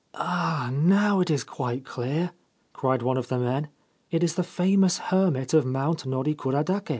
[0.15, 2.31] 'Ah, now it is quite clear!'
[2.73, 3.65] cried one of the men.
[3.65, 3.69] c
[4.09, 6.89] It is the famous hermit of Mount Norikuradake.'